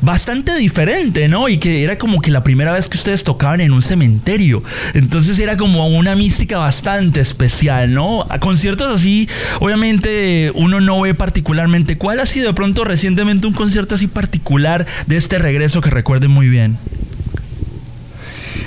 bastante 0.01 0.55
diferente, 0.55 1.27
¿no? 1.27 1.49
Y 1.49 1.57
que 1.57 1.83
era 1.83 1.97
como 1.97 2.21
que 2.21 2.31
la 2.31 2.43
primera 2.43 2.71
vez 2.71 2.89
que 2.89 2.97
ustedes 2.97 3.23
tocaban 3.23 3.61
en 3.61 3.71
un 3.71 3.81
cementerio. 3.81 4.63
Entonces 4.93 5.39
era 5.39 5.57
como 5.57 5.87
una 5.87 6.15
mística 6.15 6.57
bastante 6.57 7.19
especial, 7.19 7.93
¿no? 7.93 8.25
A 8.29 8.39
conciertos 8.39 8.93
así, 8.93 9.27
obviamente 9.59 10.51
uno 10.55 10.79
no 10.79 11.01
ve 11.01 11.13
particularmente. 11.13 11.97
¿Cuál 11.97 12.19
ha 12.19 12.25
sido 12.25 12.47
de 12.47 12.53
pronto 12.53 12.83
recientemente 12.83 13.47
un 13.47 13.53
concierto 13.53 13.95
así 13.95 14.07
particular 14.07 14.85
de 15.07 15.17
este 15.17 15.39
regreso 15.39 15.81
que 15.81 15.89
recuerden 15.89 16.31
muy 16.31 16.49
bien? 16.49 16.77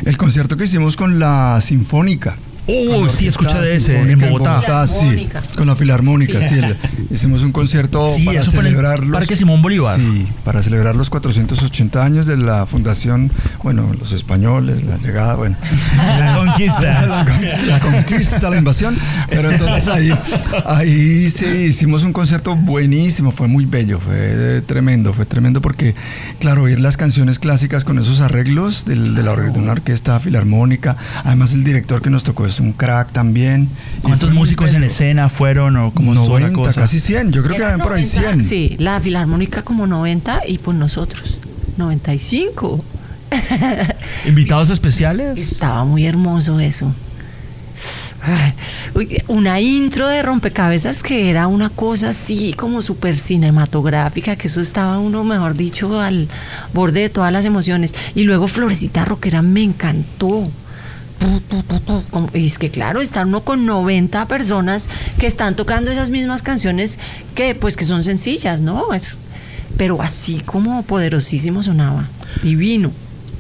El 0.05 0.17
concierto 0.17 0.57
que 0.57 0.65
hicimos 0.65 0.97
con 0.97 1.19
la 1.19 1.61
Sinfónica. 1.61 2.37
Con 2.69 3.07
la 3.07 3.11
sí, 3.11 3.27
escuché 3.27 3.49
Orquesta 3.51 3.61
de 3.71 3.77
ese, 3.77 3.99
en 4.13 4.19
Bogotá. 4.19 4.87
sí, 4.87 4.95
Filarmónica. 5.01 5.43
con 5.57 5.67
la 5.67 5.75
Filarmónica, 5.77 6.41
sí. 6.47 6.55
el- 6.59 6.77
hicimos 7.11 7.43
un 7.43 7.51
concierto 7.53 8.07
Sí, 8.15 8.25
para 8.27 8.41
eso 8.41 8.51
fue 8.51 8.61
en 8.61 8.67
el 8.67 8.73
celebrar 8.73 9.01
los, 9.07 9.17
Parque 9.17 9.37
Simón 9.37 9.63
Bolívar. 9.63 9.97
Sí, 9.99 10.27
para 10.45 10.63
celebrar 10.63 10.95
los 10.95 11.09
480 11.09 12.05
años 12.05 12.27
de 12.27 12.37
la 12.37 12.67
fundación, 12.67 13.31
bueno, 13.63 13.89
los 13.99 14.13
españoles, 14.13 14.85
la 14.85 14.99
llegada, 14.99 15.35
bueno. 15.35 15.57
La 15.97 16.35
conquista. 16.37 17.07
la, 17.07 17.25
con- 17.25 17.69
la 17.69 17.81
conquista, 17.81 18.51
la 18.51 18.59
invasión. 18.59 18.99
Pero 19.31 19.51
entonces 19.51 19.89
ahí, 19.89 20.11
ahí 20.67 21.31
sí 21.31 21.47
hicimos 21.47 22.05
un 22.05 22.13
concierto 22.13 22.55
buenísimo, 22.55 23.31
fue 23.33 23.49
muy 23.49 23.65
bello, 23.65 23.99
fue 23.99 24.63
tremendo, 24.67 25.13
fue 25.15 25.25
tremendo 25.25 25.63
porque, 25.63 25.95
claro, 26.39 26.65
oír 26.65 26.81
las 26.81 26.97
canciones 26.97 27.39
clásicas 27.39 27.85
con 27.85 27.99
esos 27.99 28.21
arreglos 28.21 28.85
del- 28.85 29.15
de, 29.15 29.23
la, 29.23 29.35
de 29.37 29.59
una 29.59 29.73
orquesta 29.73 30.21
filarmónica, 30.21 30.97
además 31.25 31.55
el 31.55 31.65
director 31.65 32.03
que 32.03 32.11
nos 32.11 32.25
tocó 32.25 32.45
es 32.47 32.58
un 32.61 32.73
crack 32.73 33.13
también. 33.13 33.69
¿Cuántos 34.03 34.33
músicos 34.33 34.73
en 34.73 34.85
escena 34.85 35.29
fueron 35.29 35.77
o 35.77 35.93
la 35.97 36.15
90, 36.15 36.53
cosa? 36.53 36.81
casi 36.81 37.01
100, 37.01 37.33
yo 37.33 37.43
creo 37.43 37.57
que 37.57 37.65
habían 37.65 37.81
por 37.81 37.93
ahí 37.93 38.05
90, 38.05 38.33
100. 38.33 38.45
Sí, 38.45 38.77
la 38.79 39.01
filarmónica 39.01 39.63
como 39.63 39.87
90 39.87 40.43
y 40.47 40.59
pues 40.59 40.77
nosotros 40.77 41.39
95. 41.77 42.85
¿Invitados 44.27 44.71
especiales? 44.71 45.39
Estaba 45.39 45.85
muy 45.85 46.07
hermoso 46.07 46.61
eso. 46.61 46.93
Una 49.29 49.61
intro 49.61 50.09
de 50.09 50.23
rompecabezas 50.23 51.03
que 51.03 51.31
era 51.31 51.47
una 51.47 51.71
cosa 51.71 52.11
así 52.11 52.53
como 52.53 52.83
súper 52.83 53.19
cinematográfica, 53.19 54.37
que 54.37 54.49
eso 54.49 54.61
estaba 54.61 54.99
uno, 54.99 55.23
mejor 55.25 55.55
dicho, 55.55 56.01
al 56.01 56.29
borde 56.75 57.03
de 57.03 57.09
todas 57.09 57.33
las 57.33 57.45
emociones. 57.45 57.95
Y 58.15 58.25
luego 58.25 58.49
Florecita 58.49 59.05
Roquera 59.05 59.43
me 59.43 59.63
encantó. 59.63 60.51
Y 62.35 62.47
es 62.47 62.59
que 62.59 62.71
claro, 62.71 63.01
estar 63.01 63.27
uno 63.27 63.43
con 63.43 63.67
90 63.67 64.27
personas 64.29 64.89
que 65.19 65.27
están 65.27 65.57
tocando 65.57 65.91
esas 65.91 66.11
mismas 66.11 66.43
canciones 66.43 66.99
que 67.35 67.55
pues 67.55 67.77
que 67.77 67.85
son 67.85 68.05
sencillas, 68.05 68.61
¿no? 68.61 68.95
Es, 68.95 69.19
pero 69.77 70.01
así 70.03 70.41
como 70.45 70.83
poderosísimo 70.83 71.63
sonaba. 71.63 72.07
Divino. 72.43 72.93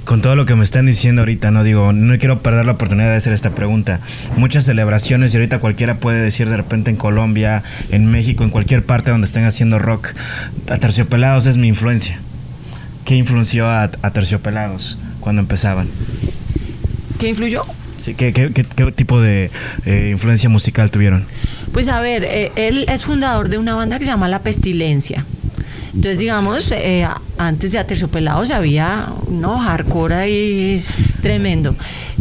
Con 0.04 0.22
todo 0.22 0.36
lo 0.36 0.46
que 0.46 0.54
me 0.54 0.64
están 0.64 0.86
diciendo 0.86 1.20
ahorita, 1.20 1.50
no 1.50 1.62
digo, 1.62 1.92
no 1.92 2.16
quiero 2.18 2.42
perder 2.42 2.64
la 2.64 2.72
oportunidad 2.72 3.10
de 3.10 3.16
hacer 3.16 3.34
esta 3.34 3.50
pregunta. 3.50 4.00
Muchas 4.38 4.64
celebraciones 4.64 5.34
y 5.34 5.36
ahorita 5.36 5.58
cualquiera 5.58 5.98
puede 5.98 6.22
decir 6.22 6.48
de 6.48 6.56
repente 6.56 6.90
en 6.90 6.96
Colombia, 6.96 7.62
en 7.90 8.10
México, 8.10 8.42
en 8.42 8.48
cualquier 8.48 8.86
parte 8.86 9.10
donde 9.10 9.26
estén 9.26 9.44
haciendo 9.44 9.78
rock, 9.78 10.08
Aterciopelados 10.70 11.44
es 11.44 11.58
mi 11.58 11.68
influencia. 11.68 12.18
¿Qué 13.04 13.16
influenció 13.16 13.66
a, 13.68 13.82
a 13.82 14.10
Terciopelados 14.10 14.96
cuando 15.20 15.42
empezaban? 15.42 15.88
¿Qué 17.18 17.28
influyó? 17.28 17.62
Sí, 17.98 18.14
¿qué, 18.14 18.32
qué- 18.32 18.52
qué- 18.52 18.64
qué 18.64 18.92
tipo 18.92 19.20
de 19.20 19.50
eh, 19.86 20.10
influencia 20.12 20.48
musical 20.48 20.90
tuvieron? 20.90 21.24
Pues 21.72 21.88
a 21.88 22.00
ver, 22.00 22.24
eh, 22.24 22.52
él 22.56 22.86
es 22.88 23.04
fundador 23.04 23.48
de 23.48 23.58
una 23.58 23.74
banda 23.74 23.98
que 23.98 24.04
se 24.04 24.10
llama 24.10 24.28
La 24.28 24.40
Pestilencia. 24.42 25.24
Entonces, 25.94 26.18
digamos, 26.18 26.70
eh, 26.70 27.06
antes 27.38 27.72
de 27.72 27.78
Aterciopelados 27.78 28.50
había, 28.52 29.08
no, 29.30 29.58
hardcore 29.58 30.14
ahí 30.14 30.84
tremendo. 31.22 31.74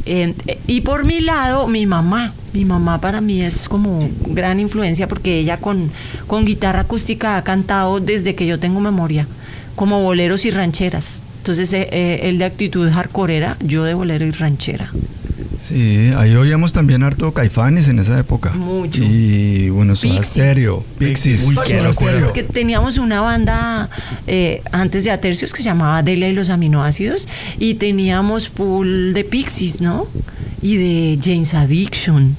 Eh, 0.05 0.33
y 0.67 0.81
por 0.81 1.05
mi 1.05 1.19
lado, 1.21 1.67
mi 1.67 1.85
mamá. 1.85 2.33
Mi 2.53 2.65
mamá 2.65 2.99
para 2.99 3.21
mí 3.21 3.41
es 3.43 3.69
como 3.69 4.09
gran 4.27 4.59
influencia 4.59 5.07
porque 5.07 5.37
ella 5.37 5.57
con, 5.57 5.91
con 6.25 6.43
guitarra 6.45 6.81
acústica 6.81 7.37
ha 7.37 7.43
cantado 7.43 7.99
desde 7.99 8.33
que 8.33 8.47
yo 8.47 8.57
tengo 8.57 8.79
memoria, 8.79 9.27
como 9.75 10.01
boleros 10.01 10.43
y 10.45 10.49
rancheras. 10.49 11.19
Entonces, 11.47 11.71
eh, 11.71 11.87
eh, 11.93 12.19
él 12.23 12.39
de 12.39 12.43
actitud 12.43 12.91
hardcoreera, 12.91 13.55
yo 13.61 13.85
de 13.85 13.93
bolero 13.93 14.25
y 14.25 14.31
ranchera. 14.31 14.91
Sí, 15.65 16.11
ahí 16.17 16.35
oíamos 16.35 16.73
también 16.73 17.03
harto 17.03 17.33
Caifanes 17.33 17.87
en 17.87 17.99
esa 17.99 18.19
época. 18.19 18.51
Mucho. 18.51 19.01
Y 19.01 19.69
bueno, 19.69 19.95
Soda. 19.95 20.21
Stereo, 20.23 20.83
Pixies, 20.99 21.45
Uy. 21.45 21.55
Porque 22.25 22.43
teníamos 22.43 22.97
una 22.97 23.21
banda 23.21 23.89
eh, 24.27 24.61
antes 24.73 25.05
de 25.05 25.11
Atercios 25.11 25.53
que 25.53 25.59
se 25.59 25.69
llamaba 25.69 26.03
Delia 26.03 26.27
y 26.27 26.33
los 26.33 26.49
aminoácidos 26.49 27.29
y 27.59 27.75
teníamos 27.75 28.49
full 28.49 29.13
de 29.13 29.23
Pixies, 29.23 29.79
¿no? 29.79 30.05
Y 30.61 30.75
de 30.75 31.17
James 31.23 31.53
Addiction, 31.53 32.35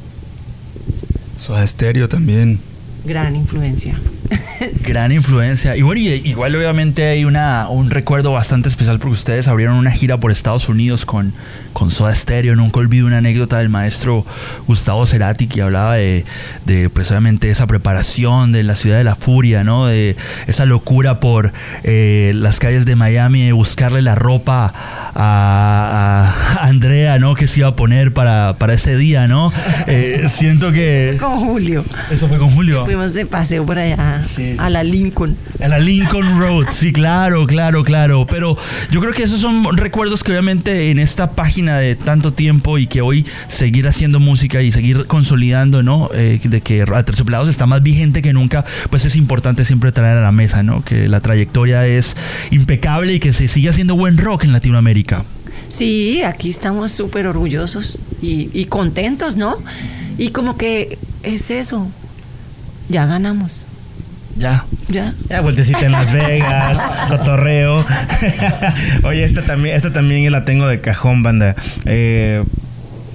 Soda 1.40 1.66
Stereo 1.66 2.10
también. 2.10 2.60
gran 3.06 3.36
influencia. 3.36 3.98
Gran 4.86 5.12
influencia. 5.12 5.76
Y 5.76 5.82
bueno, 5.82 6.00
y- 6.00 6.22
igual 6.24 6.54
obviamente 6.56 7.04
hay 7.06 7.24
una, 7.24 7.68
un 7.68 7.90
recuerdo 7.90 8.32
bastante 8.32 8.68
especial 8.68 8.98
porque 8.98 9.12
ustedes 9.14 9.48
abrieron 9.48 9.76
una 9.76 9.90
gira 9.90 10.18
por 10.18 10.30
Estados 10.30 10.68
Unidos 10.68 11.04
con, 11.06 11.32
con 11.72 11.90
Soda 11.90 12.14
Stereo. 12.14 12.56
Nunca 12.56 12.80
olvido 12.80 13.06
una 13.06 13.18
anécdota 13.18 13.58
del 13.58 13.68
maestro 13.68 14.24
Gustavo 14.66 15.06
Cerati 15.06 15.46
que 15.46 15.62
hablaba 15.62 15.94
de, 15.94 16.24
de 16.66 16.90
pues 16.90 17.10
obviamente 17.10 17.50
esa 17.50 17.66
preparación 17.66 18.52
de 18.52 18.62
la 18.62 18.74
ciudad 18.74 18.98
de 18.98 19.04
la 19.04 19.14
furia, 19.14 19.64
¿no? 19.64 19.86
De 19.86 20.16
esa 20.46 20.64
locura 20.66 21.20
por 21.20 21.52
eh, 21.84 22.32
las 22.34 22.58
calles 22.58 22.84
de 22.84 22.96
Miami, 22.96 23.46
de 23.46 23.52
buscarle 23.52 24.02
la 24.02 24.14
ropa 24.14 25.07
a, 25.20 26.32
a 26.60 26.66
Andrea, 26.68 27.18
¿no? 27.18 27.34
Que 27.34 27.48
se 27.48 27.60
iba 27.60 27.68
a 27.68 27.76
poner 27.76 28.12
para, 28.12 28.54
para 28.56 28.74
ese 28.74 28.96
día, 28.96 29.26
¿no? 29.26 29.52
Eh, 29.88 30.26
siento 30.28 30.70
que... 30.72 31.16
Con 31.18 31.40
Julio. 31.40 31.84
Eso 32.10 32.28
fue 32.28 32.38
con 32.38 32.50
Julio. 32.50 32.84
Fuimos 32.84 33.14
de 33.14 33.26
paseo 33.26 33.66
por 33.66 33.78
allá 33.78 34.22
Sí. 34.24 34.54
a 34.58 34.70
la 34.70 34.82
Lincoln. 34.84 35.36
En 35.58 35.70
la 35.70 35.78
Lincoln 35.78 36.38
Road, 36.38 36.66
sí, 36.72 36.92
claro, 36.92 37.46
claro, 37.46 37.82
claro. 37.84 38.26
Pero 38.30 38.56
yo 38.90 39.00
creo 39.00 39.12
que 39.12 39.24
esos 39.24 39.40
son 39.40 39.76
recuerdos 39.76 40.22
que 40.22 40.30
obviamente 40.30 40.90
en 40.90 40.98
esta 41.00 41.32
página 41.32 41.78
de 41.78 41.96
tanto 41.96 42.32
tiempo 42.32 42.78
y 42.78 42.86
que 42.86 43.00
hoy 43.00 43.26
seguir 43.48 43.88
haciendo 43.88 44.20
música 44.20 44.62
y 44.62 44.70
seguir 44.70 45.06
consolidando, 45.06 45.82
¿no? 45.82 46.10
Eh, 46.14 46.38
de 46.44 46.60
que 46.60 46.82
Aterciopelados 46.82 47.48
está 47.48 47.66
más 47.66 47.82
vigente 47.82 48.22
que 48.22 48.32
nunca, 48.32 48.64
pues 48.90 49.04
es 49.04 49.16
importante 49.16 49.64
siempre 49.64 49.90
traer 49.90 50.18
a 50.18 50.22
la 50.22 50.32
mesa, 50.32 50.62
¿no? 50.62 50.84
Que 50.84 51.08
la 51.08 51.20
trayectoria 51.20 51.86
es 51.86 52.16
impecable 52.52 53.14
y 53.14 53.18
que 53.20 53.32
se 53.32 53.48
sigue 53.48 53.68
haciendo 53.68 53.96
buen 53.96 54.16
rock 54.16 54.44
en 54.44 54.52
Latinoamérica. 54.52 55.07
Sí, 55.68 56.22
aquí 56.22 56.48
estamos 56.48 56.92
súper 56.92 57.26
orgullosos 57.26 57.98
y, 58.22 58.50
y 58.52 58.66
contentos, 58.66 59.36
¿no? 59.36 59.58
Y 60.16 60.30
como 60.30 60.56
que 60.56 60.98
es 61.22 61.50
eso. 61.50 61.88
Ya 62.88 63.04
ganamos. 63.06 63.66
Ya. 64.38 64.64
Ya. 64.88 65.12
Ya, 65.28 65.40
vueltecita 65.42 65.84
en 65.84 65.92
Las 65.92 66.12
Vegas, 66.12 66.80
cotorreo. 67.08 67.84
Oye, 69.02 69.24
esta 69.24 69.44
también, 69.44 69.76
esta 69.76 69.92
también 69.92 70.30
la 70.32 70.44
tengo 70.44 70.66
de 70.66 70.80
cajón, 70.80 71.22
banda. 71.22 71.54
Eh, 71.84 72.42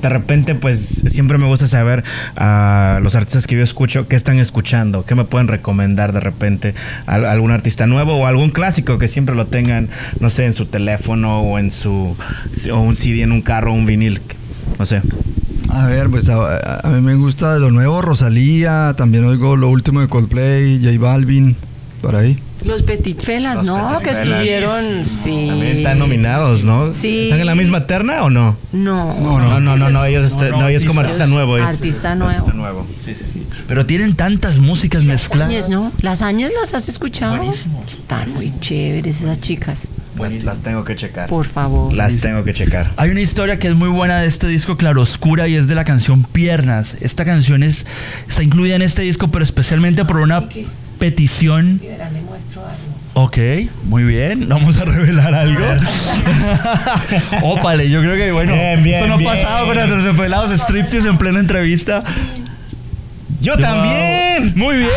de 0.04 0.10
repente, 0.10 0.54
pues 0.54 0.80
siempre 1.08 1.38
me 1.38 1.46
gusta 1.48 1.66
saber 1.68 2.04
a 2.36 3.00
los 3.02 3.16
artistas 3.16 3.48
que 3.48 3.56
yo 3.56 3.64
escucho 3.64 4.08
qué 4.08 4.16
están 4.18 4.38
escuchando, 4.38 5.06
qué 5.06 5.16
me 5.16 5.24
pueden 5.24 5.48
recomendar 5.48 6.12
de 6.12 6.20
repente 6.20 6.76
a, 7.08 7.16
algún 7.16 7.52
artista 7.52 7.88
nuevo 7.88 8.16
o 8.18 8.26
algún 8.28 8.50
clásico 8.50 8.98
que 8.98 9.08
siempre 9.08 9.34
lo 9.34 9.48
tengan, 9.48 9.88
no 10.20 10.30
sé, 10.30 10.46
en 10.46 10.52
su 10.54 10.66
teléfono 10.66 11.40
o 11.42 11.58
en 11.58 11.72
su 11.72 12.16
o 12.72 12.80
un 12.80 12.96
CD 12.98 13.22
en 13.22 13.32
un 13.32 13.42
carro, 13.42 13.74
un 13.74 13.86
vinil, 13.86 14.20
no 14.78 14.86
sé. 14.86 15.02
A 15.70 15.86
ver, 15.88 16.10
pues 16.10 16.28
a- 16.30 16.80
a 16.82 16.90
mí 16.90 17.02
me 17.02 17.16
gusta 17.16 17.54
de 17.54 17.60
lo 17.62 17.72
nuevo, 17.72 18.02
Rosalía, 18.02 18.94
también 18.98 19.24
oigo 19.24 19.56
lo 19.56 19.70
último 19.70 20.02
de 20.02 20.08
Coldplay, 20.10 20.80
J 20.84 21.00
Balvin, 21.00 21.56
por 22.02 22.16
ahí. 22.18 22.38
Los 22.66 22.82
Petit 22.84 23.22
Felas, 23.22 23.58
Los 23.60 23.68
¿no? 23.68 23.90
Petit 24.00 24.08
que 24.08 24.14
Felas. 24.14 24.28
estuvieron, 24.42 25.06
sí. 25.06 25.46
También 25.50 25.78
están 25.78 26.00
nominados, 26.00 26.64
¿no? 26.64 26.94
Sí. 26.94 27.24
¿Están 27.24 27.40
en 27.42 27.46
la 27.46 27.56
misma 27.56 27.86
terna 27.88 28.24
o 28.24 28.30
no? 28.30 28.56
No. 28.72 29.14
No, 29.20 29.40
no, 29.40 29.60
no, 29.60 29.76
no, 29.78 29.90
no, 29.90 30.06
ellos, 30.06 30.24
está- 30.32 30.46
No, 30.46 30.52
no, 30.52 30.60
no, 30.62 30.68
ellos 30.70 30.86
como 30.86 31.02
artista 31.02 31.28
nuevo. 31.28 31.56
Artista 31.56 32.16
nuevo. 32.16 32.32
Artista 32.32 32.54
nuevo. 32.54 32.88
Sí, 33.04 33.16
sí, 33.16 33.26
sí. 33.32 33.44
Pero 33.68 33.86
tienen 33.86 34.16
tantas 34.16 34.60
músicas 34.60 35.04
mezcladas. 35.04 35.52
Lasañas, 35.54 35.70
¿no? 35.70 35.92
Lasañas 36.02 36.52
las 36.60 36.74
has 36.74 36.88
escuchado. 36.90 37.38
Buenísimo. 37.38 37.84
Están 37.88 38.32
muy 38.34 38.54
chéveres 38.60 39.22
esas 39.22 39.40
chicas. 39.42 39.88
Las, 40.18 40.44
las 40.44 40.60
tengo 40.62 40.84
que 40.84 40.96
checar. 40.96 41.28
Por 41.28 41.46
favor. 41.46 41.92
Las 41.94 42.18
tengo 42.18 42.44
que 42.44 42.54
checar. 42.54 42.92
Hay 42.98 43.10
una 43.10 43.22
historia 43.22 43.58
que 43.60 43.68
es 43.68 43.76
muy 43.76 43.90
buena 43.90 44.20
de 44.20 44.28
este 44.28 44.48
disco 44.48 44.78
Claroscura 44.78 45.48
y 45.48 45.56
es 45.56 45.68
de 45.68 45.76
la 45.76 45.86
canción 45.86 46.24
Piernas. 46.24 46.96
Esta 47.02 47.26
canción 47.26 47.64
es, 47.64 47.86
está 48.30 48.44
incluida 48.44 48.76
en 48.76 48.84
este 48.84 49.02
disco, 49.02 49.30
pero 49.32 49.44
especialmente 49.44 50.06
por 50.06 50.18
una 50.18 50.44
petición. 51.00 51.82
Ok, 53.16 53.38
muy 53.84 54.04
bien. 54.04 54.50
Vamos 54.50 54.78
a 54.78 54.86
revelar 54.86 55.36
algo. 55.36 55.64
Ópale, 57.44 57.90
yo 57.90 58.02
creo 58.02 58.16
que 58.16 58.32
bueno. 58.32 58.54
Bien, 58.54 58.84
bien, 58.84 58.96
esto 58.96 59.08
no 59.08 59.16
ha 59.16 59.34
pasado 59.34 59.68
con 59.68 59.76
nuestros 59.76 60.18
pelados 60.18 60.52
striptease 60.52 61.08
en 61.08 61.18
plena 61.18 61.40
entrevista. 61.40 62.04
Yo 63.44 63.58
también. 63.58 64.54
Muy 64.56 64.78
bien, 64.78 64.88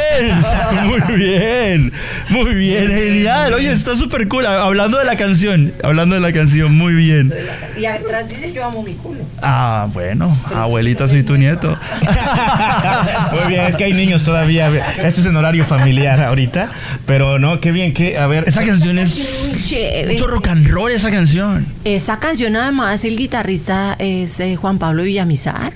muy 0.85 1.17
bien, 1.17 1.93
muy 2.31 2.55
bien, 2.55 2.89
genial. 2.89 3.55
Oye, 3.55 3.73
está 3.73 3.97
súper 3.97 4.29
cool. 4.29 4.47
Hablando 4.47 4.99
de 4.99 5.05
la 5.05 5.17
canción, 5.17 5.73
hablando 5.83 6.15
de 6.15 6.21
la 6.21 6.33
canción, 6.33 6.73
muy 6.77 6.95
bien. 6.95 7.35
Y 7.77 7.87
atrás 7.87 8.29
dice 8.29 8.53
yo 8.53 8.65
amo 8.65 8.85
mi 8.85 8.95
culo. 8.95 9.21
Ah, 9.43 9.89
bueno, 9.93 10.37
abuelita, 10.55 11.09
soy 11.09 11.25
tu 11.25 11.37
nieto. 11.37 11.77
Muy 13.33 13.49
bien, 13.49 13.67
es 13.67 13.77
que 13.77 13.85
hay 13.85 13.93
niños 13.93 14.23
todavía. 14.23 14.71
Esto 15.03 15.21
es 15.21 15.27
en 15.27 15.37
horario 15.37 15.65
familiar 15.67 16.23
ahorita. 16.23 16.71
Pero 17.05 17.39
no, 17.39 17.61
qué 17.61 17.71
bien, 17.73 17.93
que 17.93 18.17
a 18.19 18.27
ver. 18.27 18.45
Esa 18.47 18.65
canción 18.65 18.99
es 18.99 19.53
Muy 19.53 19.63
chévere. 19.65 20.13
mucho 20.13 20.27
rock 20.27 20.49
and 20.49 20.67
roll, 20.69 20.91
esa 20.91 21.11
canción. 21.11 21.67
Esa 21.85 22.19
canción 22.19 22.57
además 22.57 23.05
el 23.05 23.17
guitarrista 23.17 23.95
es 23.99 24.41
eh, 24.41 24.57
Juan 24.57 24.79
Pablo 24.79 25.03
Villamizar 25.03 25.73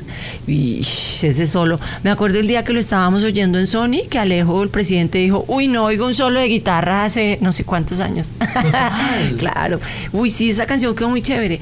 y 0.47 0.81
ese 0.81 1.47
solo. 1.47 1.79
Me 2.03 2.11
acuerdo 2.11 2.39
el 2.39 2.47
día 2.47 2.60
que 2.65 2.73
lo 2.73 2.81
estábamos 2.81 3.23
oyendo 3.23 3.59
en 3.59 3.67
Sony 3.67 4.09
que 4.09 4.19
Alejo, 4.19 4.63
el 4.63 4.69
presidente, 4.69 5.19
dijo, 5.19 5.45
uy, 5.49 5.69
no 5.69 5.85
oigo 5.85 6.07
un 6.07 6.15
solo 6.15 6.41
de 6.41 6.47
guitarra 6.47 7.05
hace 7.05 7.39
no 7.41 7.53
sé 7.53 7.65
cuántos 7.65 8.01
años. 8.01 8.33
claro. 9.39 9.81
Uy, 10.13 10.31
sí, 10.31 10.51
esa 10.51 10.67
canción 10.67 10.95
quedó 10.95 11.09
muy 11.09 11.23
chévere. 11.23 11.61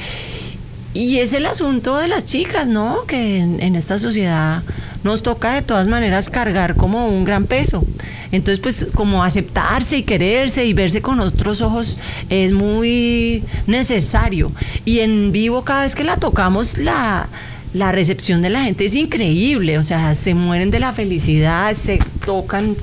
Y 0.94 1.18
es 1.18 1.32
el 1.32 1.46
asunto 1.46 1.96
de 1.98 2.08
las 2.08 2.24
chicas, 2.24 2.66
¿no? 2.66 3.04
Que 3.06 3.38
en, 3.38 3.60
en 3.60 3.76
esta 3.76 3.98
sociedad 3.98 4.62
nos 5.04 5.22
toca 5.22 5.54
de 5.54 5.62
todas 5.62 5.86
maneras 5.86 6.30
cargar 6.30 6.74
como 6.74 7.08
un 7.08 7.24
gran 7.24 7.44
peso. 7.44 7.84
Entonces, 8.32 8.60
pues 8.60 8.86
como 8.94 9.24
aceptarse 9.24 9.98
y 9.98 10.02
quererse 10.02 10.66
y 10.66 10.72
verse 10.72 11.00
con 11.00 11.20
otros 11.20 11.60
ojos 11.60 11.98
es 12.28 12.52
muy 12.52 13.44
necesario. 13.66 14.52
Y 14.84 15.00
en 15.00 15.32
vivo 15.32 15.64
cada 15.64 15.82
vez 15.82 15.94
que 15.94 16.04
la 16.04 16.16
tocamos, 16.16 16.78
la, 16.78 17.28
la 17.74 17.92
recepción 17.92 18.40
de 18.42 18.50
la 18.50 18.62
gente 18.62 18.84
es 18.86 18.94
increíble. 18.94 19.78
O 19.78 19.82
sea, 19.82 20.14
se 20.14 20.34
mueren 20.34 20.70
de 20.70 20.80
la 20.80 20.92
felicidad, 20.92 21.74
se 21.74 21.98
tocan. 22.24 22.76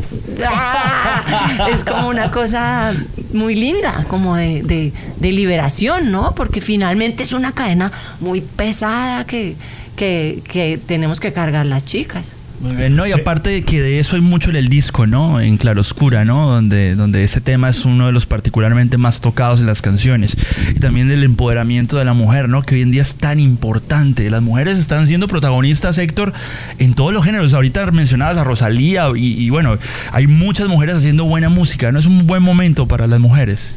¡Ah! 0.48 1.68
Es 1.72 1.84
como 1.84 2.08
una 2.10 2.32
cosa 2.32 2.94
muy 3.34 3.56
linda, 3.56 4.06
como 4.08 4.36
de, 4.36 4.62
de- 4.63 4.94
de 5.20 5.32
liberación, 5.32 6.12
¿no? 6.12 6.36
Porque 6.36 6.62
finalmente 6.62 7.24
es 7.24 7.34
una 7.34 7.51
cadena 7.54 7.92
muy 8.20 8.42
pesada 8.42 9.25
que, 9.25 9.56
que, 9.96 10.42
que 10.48 10.80
tenemos 10.86 11.20
que 11.20 11.34
cargar 11.34 11.65
las 11.65 11.86
chicas. 11.86 12.36
Muy 12.62 12.75
bien, 12.75 12.95
no, 12.95 13.05
y 13.05 13.12
aparte 13.12 13.50
de 13.50 13.63
que 13.63 13.81
de 13.81 14.00
eso 14.00 14.15
hay 14.15 14.21
mucho 14.21 14.50
en 14.50 14.55
el 14.55 14.69
disco, 14.69 15.05
¿no? 15.05 15.41
En 15.41 15.57
Claroscura, 15.57 16.24
¿no? 16.25 16.47
Donde, 16.47 16.95
donde 16.95 17.24
ese 17.24 17.41
tema 17.41 17.69
es 17.69 17.85
uno 17.85 18.07
de 18.07 18.12
los 18.12 18.25
particularmente 18.25 18.97
más 18.97 19.21
tocados 19.21 19.59
en 19.59 19.65
las 19.65 19.81
canciones. 19.81 20.38
Y 20.74 20.79
también 20.79 21.12
el 21.12 21.24
empoderamiento 21.24 21.97
de 21.97 22.05
la 22.05 22.13
mujer, 22.13 22.47
¿no? 22.47 22.63
Que 22.63 22.75
hoy 22.75 22.81
en 22.81 22.91
día 22.91 23.01
es 23.01 23.15
tan 23.15 23.39
importante. 23.39 24.29
Las 24.29 24.41
mujeres 24.41 24.79
están 24.79 25.05
siendo 25.05 25.27
protagonistas, 25.27 25.97
Héctor, 25.97 26.33
en 26.79 26.93
todos 26.93 27.13
los 27.13 27.25
géneros. 27.25 27.53
Ahorita 27.53 27.91
mencionabas 27.91 28.38
a 28.38 28.43
Rosalía 28.43 29.09
y, 29.15 29.43
y 29.43 29.50
bueno, 29.50 29.77
hay 30.12 30.27
muchas 30.27 30.67
mujeres 30.67 30.97
haciendo 30.97 31.25
buena 31.25 31.50
música, 31.50 31.91
¿no? 31.91 32.00
Es 32.00 32.05
un 32.05 32.25
buen 32.25 32.41
momento 32.41 32.88
para 32.88 33.05
las 33.05 33.19
mujeres. 33.19 33.75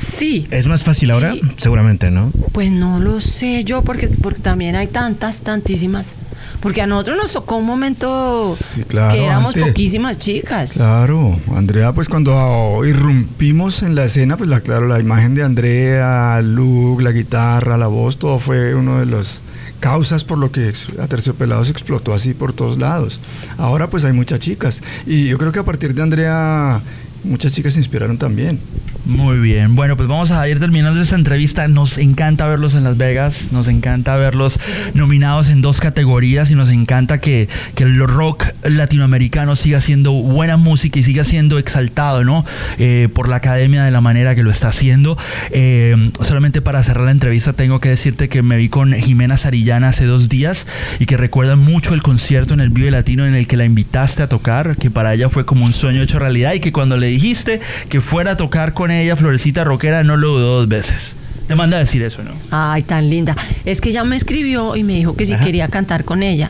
Sí. 0.00 0.46
¿Es 0.50 0.66
más 0.66 0.82
fácil 0.84 1.10
ahora? 1.10 1.34
Seguramente, 1.56 2.10
¿no? 2.10 2.32
Pues 2.52 2.70
no 2.70 3.00
lo 3.00 3.20
sé 3.20 3.64
yo, 3.64 3.82
porque, 3.82 4.08
porque 4.08 4.40
también 4.40 4.76
hay 4.76 4.86
tantas, 4.86 5.42
tantísimas. 5.42 6.16
Porque 6.60 6.82
a 6.82 6.86
nosotros 6.86 7.16
nos 7.16 7.32
tocó 7.32 7.56
un 7.56 7.64
momento 7.66 8.54
Sí, 8.54 8.82
claro, 8.84 9.14
que 9.14 9.24
éramos 9.24 9.54
antes. 9.54 9.68
poquísimas 9.68 10.18
chicas. 10.18 10.74
Claro, 10.74 11.38
Andrea, 11.56 11.92
pues 11.92 12.08
cuando 12.08 12.82
irrumpimos 12.84 13.82
en 13.82 13.94
la 13.94 14.04
escena, 14.04 14.36
pues 14.36 14.50
la, 14.50 14.60
claro, 14.60 14.86
la 14.86 15.00
imagen 15.00 15.34
de 15.34 15.42
Andrea, 15.42 16.40
Luke, 16.42 17.02
la 17.02 17.12
guitarra, 17.12 17.78
la 17.78 17.86
voz, 17.86 18.18
todo 18.18 18.38
fue 18.38 18.74
uno 18.74 19.00
de 19.00 19.06
los 19.06 19.40
causas 19.80 20.24
por 20.24 20.36
lo 20.36 20.52
que 20.52 20.68
ex- 20.68 20.88
Aterciopelados 21.00 21.70
explotó 21.70 22.12
así 22.12 22.34
por 22.34 22.52
todos 22.52 22.78
lados. 22.78 23.20
Ahora 23.56 23.88
pues 23.88 24.04
hay 24.04 24.12
muchas 24.12 24.40
chicas 24.40 24.82
y 25.06 25.28
yo 25.28 25.38
creo 25.38 25.52
que 25.52 25.60
a 25.60 25.64
partir 25.64 25.94
de 25.94 26.02
Andrea 26.02 26.80
muchas 27.24 27.52
chicas 27.52 27.74
se 27.74 27.80
inspiraron 27.80 28.18
también. 28.18 28.58
Muy 29.06 29.38
bien, 29.38 29.76
bueno, 29.76 29.96
pues 29.96 30.08
vamos 30.08 30.30
a 30.30 30.46
ir 30.48 30.60
terminando 30.60 31.00
esta 31.00 31.16
entrevista. 31.16 31.66
Nos 31.68 31.98
encanta 31.98 32.46
verlos 32.46 32.74
en 32.74 32.84
Las 32.84 32.96
Vegas, 32.96 33.48
nos 33.50 33.66
encanta 33.66 34.14
verlos 34.16 34.60
nominados 34.94 35.48
en 35.48 35.62
dos 35.62 35.80
categorías 35.80 36.50
y 36.50 36.54
nos 36.54 36.68
encanta 36.68 37.18
que, 37.18 37.48
que 37.74 37.84
el 37.84 37.98
rock 37.98 38.44
latinoamericano 38.62 39.56
siga 39.56 39.80
siendo 39.80 40.12
buena 40.12 40.56
música 40.56 40.98
y 40.98 41.02
siga 41.02 41.24
siendo 41.24 41.58
exaltado, 41.58 42.24
¿no? 42.24 42.44
Eh, 42.78 43.08
por 43.12 43.28
la 43.28 43.36
academia 43.36 43.84
de 43.84 43.90
la 43.90 44.00
manera 44.00 44.34
que 44.34 44.42
lo 44.42 44.50
está 44.50 44.68
haciendo. 44.68 45.16
Eh, 45.50 46.10
solamente 46.20 46.60
para 46.60 46.82
cerrar 46.82 47.06
la 47.06 47.10
entrevista 47.10 47.52
tengo 47.52 47.80
que 47.80 47.88
decirte 47.88 48.28
que 48.28 48.42
me 48.42 48.56
vi 48.58 48.68
con 48.68 48.92
Jimena 48.92 49.36
Sarillana 49.36 49.88
hace 49.88 50.04
dos 50.04 50.28
días 50.28 50.66
y 50.98 51.06
que 51.06 51.16
recuerda 51.16 51.56
mucho 51.56 51.94
el 51.94 52.02
concierto 52.02 52.54
en 52.54 52.60
el 52.60 52.70
Vive 52.70 52.90
Latino 52.90 53.26
en 53.26 53.34
el 53.34 53.46
que 53.46 53.56
la 53.56 53.64
invitaste 53.64 54.22
a 54.22 54.28
tocar, 54.28 54.76
que 54.76 54.90
para 54.90 55.14
ella 55.14 55.28
fue 55.28 55.44
como 55.44 55.64
un 55.64 55.72
sueño 55.72 56.02
hecho 56.02 56.18
realidad 56.18 56.52
y 56.52 56.60
que 56.60 56.72
cuando 56.72 56.96
le 56.96 57.09
dijiste 57.10 57.60
que 57.88 58.00
fuera 58.00 58.32
a 58.32 58.36
tocar 58.36 58.74
con 58.74 58.90
ella, 58.90 59.16
Florecita 59.16 59.64
Roquera, 59.64 60.02
no 60.04 60.16
lo 60.16 60.28
dudó 60.28 60.56
dos 60.56 60.68
veces. 60.68 61.14
Te 61.46 61.56
manda 61.56 61.78
a 61.78 61.80
decir 61.80 62.02
eso, 62.02 62.22
¿no? 62.22 62.30
Ay, 62.50 62.82
tan 62.82 63.10
linda. 63.10 63.34
Es 63.64 63.80
que 63.80 63.88
ella 63.88 64.04
me 64.04 64.14
escribió 64.14 64.76
y 64.76 64.84
me 64.84 64.94
dijo 64.94 65.16
que 65.16 65.24
si 65.24 65.34
quería 65.36 65.66
cantar 65.66 66.04
con 66.04 66.22
ella. 66.22 66.48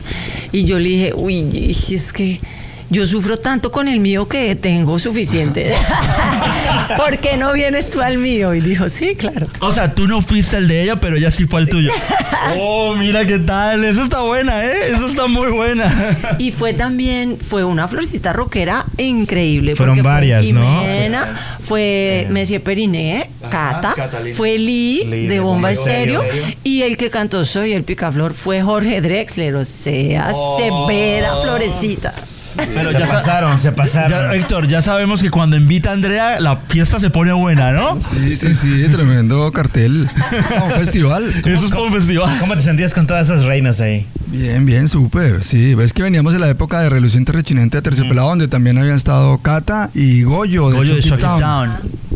Y 0.51 0.65
yo 0.65 0.77
le 0.77 0.89
dije, 0.89 1.13
uy, 1.15 1.71
es 1.71 2.13
que 2.13 2.39
yo 2.91 3.05
sufro 3.05 3.37
tanto 3.37 3.71
con 3.71 3.87
el 3.87 4.01
mío 4.01 4.27
que 4.27 4.53
tengo 4.55 4.99
suficiente. 4.99 5.73
¿Por 6.97 7.19
qué 7.19 7.37
no 7.37 7.53
vienes 7.53 7.89
tú 7.89 8.01
al 8.01 8.17
mío? 8.17 8.53
Y 8.53 8.59
dijo, 8.59 8.89
sí, 8.89 9.15
claro. 9.15 9.47
O 9.59 9.71
sea, 9.71 9.95
tú 9.95 10.09
no 10.09 10.21
fuiste 10.21 10.57
el 10.57 10.67
de 10.67 10.83
ella, 10.83 10.99
pero 10.99 11.15
ella 11.15 11.31
sí 11.31 11.47
fue 11.47 11.61
el 11.61 11.69
tuyo. 11.69 11.89
oh, 12.59 12.93
mira 12.95 13.25
qué 13.25 13.39
tal. 13.39 13.85
Eso 13.85 14.03
está 14.03 14.21
buena, 14.23 14.65
¿eh? 14.65 14.91
Eso 14.91 15.07
está 15.07 15.27
muy 15.27 15.49
buena. 15.53 16.35
y 16.37 16.51
fue 16.51 16.73
también, 16.73 17.37
fue 17.37 17.63
una 17.63 17.87
florcita 17.87 18.33
rockera 18.33 18.85
increíble. 18.97 19.73
Fueron 19.73 20.03
varias, 20.03 20.43
fue 20.43 20.53
¿no? 20.53 20.79
Jimena, 20.81 21.39
Fue 21.63 22.27
Monsieur 22.29 22.61
Periné, 22.61 23.29
Cata, 23.49 23.93
Catalina. 23.95 24.35
fue 24.35 24.57
Lee, 24.57 25.05
Lee 25.05 25.27
de 25.27 25.39
Bomba 25.39 25.71
Estéreo. 25.71 26.25
Y 26.65 26.81
el 26.81 26.97
que 26.97 27.09
cantó 27.09 27.45
Soy 27.45 27.71
el 27.71 27.85
Picaflor 27.85 28.33
fue 28.33 28.61
Jorge 28.61 28.99
Drexler. 28.99 29.55
O 29.55 29.63
sea, 29.63 30.33
severa 30.57 31.37
florecita. 31.41 32.13
Pero 32.55 32.91
se 32.91 32.99
ya 32.99 33.05
sa- 33.07 33.13
pasaron, 33.15 33.59
se 33.59 33.71
pasaron. 33.71 34.09
Ya, 34.09 34.33
Héctor, 34.35 34.67
ya 34.67 34.81
sabemos 34.81 35.21
que 35.21 35.29
cuando 35.29 35.55
invita 35.55 35.89
a 35.89 35.93
Andrea, 35.93 36.39
la 36.39 36.57
fiesta 36.57 36.99
se 36.99 37.09
pone 37.09 37.31
buena, 37.33 37.71
¿no? 37.71 37.99
Sí, 38.01 38.35
sí, 38.35 38.53
sí, 38.55 38.85
tremendo 38.91 39.51
cartel. 39.51 40.09
Un 40.63 40.71
festival. 40.71 41.33
Eso 41.45 41.65
es 41.65 41.71
como 41.71 41.85
un 41.85 41.93
festival. 41.93 42.37
¿Cómo 42.39 42.55
te 42.55 42.61
sentías 42.61 42.93
con 42.93 43.07
todas 43.07 43.29
esas 43.29 43.45
reinas 43.45 43.79
ahí? 43.81 44.05
Bien, 44.27 44.65
bien, 44.65 44.87
súper. 44.87 45.43
Sí, 45.43 45.75
ves 45.75 45.93
que 45.93 46.03
veníamos 46.03 46.33
de 46.33 46.39
la 46.39 46.49
época 46.49 46.79
de 46.81 46.89
Reluciente 46.89 47.31
Rechinente 47.31 47.77
de 47.77 47.81
Terciopelado, 47.81 48.29
donde 48.29 48.47
también 48.47 48.77
habían 48.77 48.95
estado 48.95 49.37
Cata 49.39 49.89
y 49.93 50.23
Goyo 50.23 50.69
de 50.69 50.77
Goyo 50.77 50.95
de 50.95 51.01
Chucky 51.01 51.09
Shock 51.09 51.19
It 51.19 51.25
Town. 51.25 51.39
Down. 51.39 51.71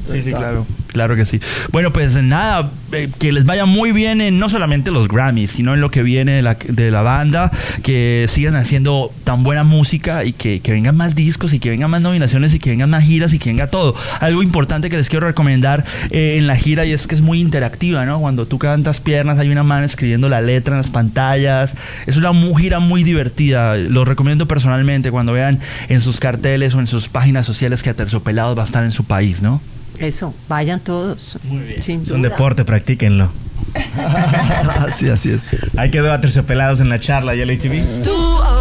Sí, 0.09 0.21
sí, 0.21 0.31
claro. 0.31 0.65
Claro 0.95 1.17
que 1.17 1.25
sí. 1.25 1.41
Bueno, 1.73 1.91
pues 1.91 2.15
nada, 2.23 2.71
eh, 2.93 3.09
que 3.19 3.33
les 3.33 3.43
vaya 3.43 3.65
muy 3.65 3.91
bien 3.91 4.21
en 4.21 4.39
no 4.39 4.47
solamente 4.47 4.91
los 4.91 5.09
Grammys, 5.09 5.51
sino 5.51 5.73
en 5.73 5.81
lo 5.81 5.91
que 5.91 6.03
viene 6.03 6.31
de 6.31 6.41
la, 6.41 6.53
de 6.53 6.89
la 6.89 7.01
banda, 7.01 7.51
que 7.83 8.27
sigan 8.29 8.55
haciendo 8.55 9.11
tan 9.25 9.43
buena 9.43 9.65
música 9.65 10.23
y 10.23 10.31
que, 10.31 10.61
que 10.61 10.71
vengan 10.71 10.95
más 10.95 11.13
discos 11.13 11.51
y 11.51 11.59
que 11.59 11.69
vengan 11.69 11.91
más 11.91 12.01
nominaciones 12.01 12.53
y 12.53 12.59
que 12.59 12.69
vengan 12.69 12.91
más 12.91 13.03
giras 13.03 13.33
y 13.33 13.39
que 13.39 13.49
venga 13.49 13.67
todo. 13.67 13.93
Algo 14.21 14.41
importante 14.41 14.89
que 14.89 14.95
les 14.95 15.09
quiero 15.09 15.27
recomendar 15.27 15.83
eh, 16.11 16.37
en 16.37 16.47
la 16.47 16.55
gira 16.55 16.85
y 16.85 16.93
es 16.93 17.07
que 17.07 17.15
es 17.15 17.19
muy 17.19 17.41
interactiva, 17.41 18.05
¿no? 18.05 18.21
Cuando 18.21 18.45
tú 18.45 18.57
cantas 18.57 19.01
piernas, 19.01 19.37
hay 19.37 19.49
una 19.49 19.63
mano 19.63 19.85
escribiendo 19.85 20.29
la 20.29 20.39
letra 20.39 20.75
en 20.75 20.81
las 20.81 20.89
pantallas. 20.89 21.73
Es 22.05 22.15
una 22.15 22.31
gira 22.57 22.79
muy 22.79 23.03
divertida. 23.03 23.75
Lo 23.75 24.05
recomiendo 24.05 24.47
personalmente 24.47 25.11
cuando 25.11 25.33
vean 25.33 25.59
en 25.89 25.99
sus 25.99 26.21
carteles 26.21 26.73
o 26.73 26.79
en 26.79 26.87
sus 26.87 27.09
páginas 27.09 27.45
sociales 27.45 27.83
que 27.83 27.89
Aterciopelados 27.89 28.57
va 28.57 28.61
a 28.61 28.65
estar 28.65 28.85
en 28.85 28.93
su 28.93 29.03
país, 29.03 29.41
¿no? 29.41 29.59
Eso, 29.99 30.33
vayan 30.47 30.79
todos. 30.79 31.37
Muy 31.43 31.63
bien. 31.63 31.83
Sin 31.83 32.01
Es 32.01 32.11
un 32.11 32.21
deporte, 32.21 32.65
practíquenlo. 32.65 33.31
Así, 34.87 35.09
así 35.09 35.31
es. 35.31 35.43
Ahí 35.75 35.91
quedó 35.91 36.11
a 36.11 36.21
terciopelados 36.21 36.79
en 36.79 36.89
la 36.89 36.99
charla 36.99 37.35
y 37.35 37.43
LATV. 37.43 38.03
Dúo, 38.03 38.43
ordinario 38.45 38.54